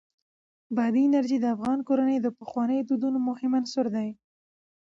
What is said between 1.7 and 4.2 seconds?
کورنیو د پخوانیو دودونو مهم عنصر دی.